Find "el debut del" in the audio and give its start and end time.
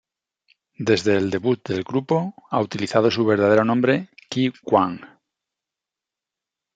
1.15-1.83